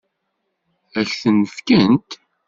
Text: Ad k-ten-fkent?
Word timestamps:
Ad 0.99 1.05
k-ten-fkent? 1.09 2.09